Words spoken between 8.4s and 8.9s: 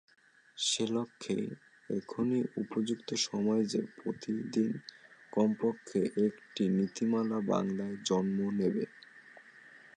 নেবে।